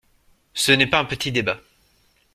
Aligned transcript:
Ce 0.55 0.71
n’est 0.71 0.87
pas 0.87 0.97
un 0.97 1.05
petit 1.05 1.31
débat. 1.31 1.59